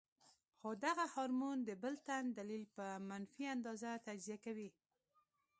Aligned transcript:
خو 0.59 0.69
دغه 0.85 1.05
هارمون 1.13 1.57
د 1.63 1.69
بل 1.83 1.93
تن 2.07 2.23
دليل 2.37 2.63
پۀ 2.75 2.87
منفي 3.09 3.45
انداز 3.53 3.83
تجزيه 4.07 4.37
کوي- 4.45 4.69